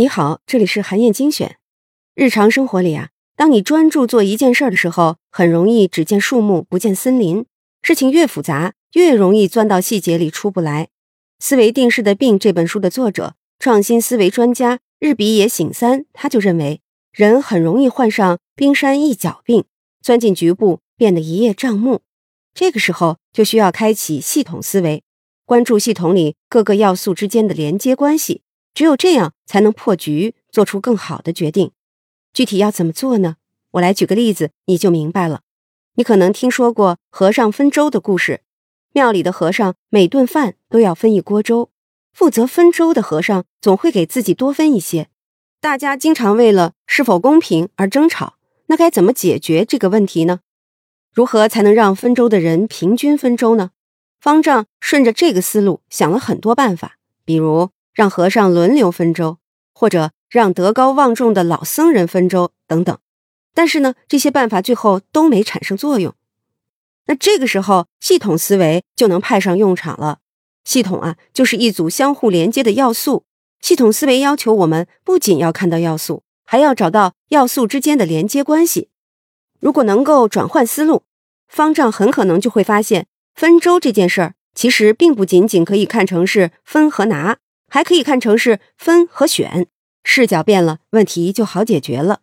[0.00, 1.58] 你好，这里是韩燕精选。
[2.14, 7.44] 日常生活里啊，当你专注做一件事儿的时候，很容易只见树木不见森林。
[7.82, 10.84] 事情越复杂，越容易钻到细节里出不来。
[11.38, 16.80] 《思维定式的病》这本书的作者、创新思维专家日比野醒三，他就认为
[17.12, 19.66] 人很容易患上冰山一角病，
[20.00, 22.00] 钻进局部变得一叶障目。
[22.54, 25.02] 这个时候就需要开启系统思维，
[25.44, 28.40] 关注系统里各个要素之间的连接关系。
[28.74, 31.72] 只有这样才能破局，做出更好的决定。
[32.32, 33.36] 具体要怎么做呢？
[33.72, 35.42] 我来举个例子，你就明白了。
[35.94, 38.42] 你可能听说过和尚分粥的故事。
[38.92, 41.70] 庙里的和尚每顿饭都要分一锅粥，
[42.12, 45.08] 负责分粥的和尚总会给自己多分一些。
[45.60, 50.40] 大家经常为了是否公平而争吵，那该怎么解决这个问题呢？
[51.12, 53.70] 如何才能让分粥的人平均分粥呢？
[54.20, 57.70] 方丈顺着这个思路想了很多办法，比如。
[57.92, 59.38] 让和尚轮流分粥，
[59.72, 62.98] 或者让德高望重的老僧人分粥等等，
[63.54, 66.14] 但是呢，这些办法最后都没产生作用。
[67.06, 70.20] 那这个时候，系统思维就能派上用场了。
[70.64, 73.24] 系统啊，就是一组相互连接的要素。
[73.60, 78.88] 系统思维要求我们不仅要看到要素，还要找到要素之间的连接关系。
[79.58, 81.02] 如果能够转换思路，
[81.48, 87.38] 方丈很可能就会发现，分粥这件事儿其实并不仅仅可以看成是分和拿。
[87.70, 89.68] 还可以看成是分和选，
[90.02, 92.20] 视角变了，问题就好解决了。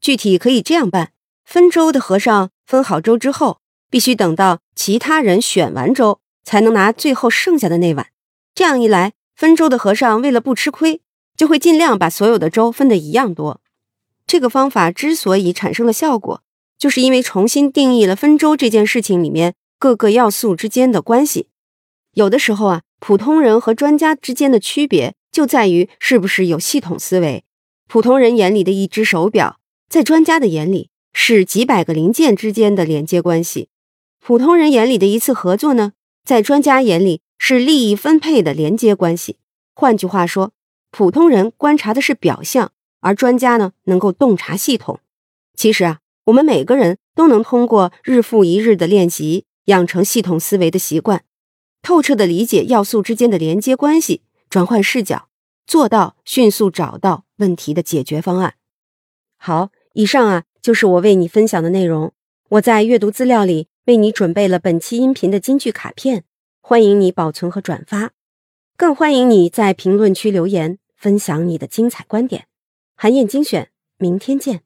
[0.00, 1.12] 具体可以这样办：
[1.44, 8.08] 分粥的和尚分好粥之后，必须等到其他人选完粥，才能拿最后剩下的那碗。
[8.54, 11.00] 这样一来，分粥的和尚为了不吃亏，
[11.36, 13.62] 就会尽量把所有的粥分的一样多。
[14.26, 16.42] 这个方法之所以产生了效果，
[16.78, 21.48] 就是因为重新定义了分粥这件事情里面各个要素之间的关系。
[22.12, 22.82] 有的时候啊。
[23.04, 27.42] 普通人和专家之间的区别就在于是不是有系统思维。
[27.88, 29.58] 普通人眼里的一只手表，
[29.88, 33.66] 在专家的眼里是几百个零件之间的连接关系；
[34.20, 39.38] 普通人眼里的一次合作呢，在专家眼里是利益分配的连接关系。
[39.74, 40.52] 换句话说，
[40.92, 42.70] 普通人观察的是表象，
[43.00, 45.00] 而专家呢能够洞察系统。
[45.56, 51.24] 其实啊，我们每个人都能通过日复一日的练习，养成系统思维的习惯。
[51.82, 55.28] 透彻的理解要素之间的连接关系，转换视角，
[55.66, 58.54] 做到迅速找到问题的解决方案。
[59.36, 62.12] 好，以上啊就是我为你分享的内容。
[62.50, 66.24] 我在阅读资料里为你准备了本期音频的金句卡片，
[66.60, 68.12] 欢迎你保存和转发，
[68.76, 72.46] 更欢迎你在评论区留言分享你的精彩观点。
[72.94, 74.62] 韩燕精选，明天见。